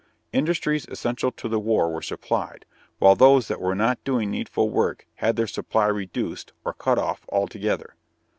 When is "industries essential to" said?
0.33-1.47